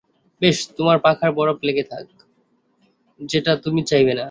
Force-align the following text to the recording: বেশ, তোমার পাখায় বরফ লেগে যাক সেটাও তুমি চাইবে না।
বেশ, 0.41 0.57
তোমার 0.77 0.97
পাখায় 0.99 1.33
বরফ 1.33 1.57
লেগে 1.63 1.83
যাক 1.83 2.07
সেটাও 3.19 3.57
তুমি 3.65 3.81
চাইবে 3.83 4.11
না। 4.11 4.19